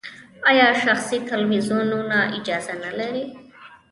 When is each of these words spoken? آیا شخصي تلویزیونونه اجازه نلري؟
آیا 0.49 0.67
شخصي 0.81 1.17
تلویزیونونه 1.29 2.19
اجازه 2.37 2.73
نلري؟ 2.83 3.25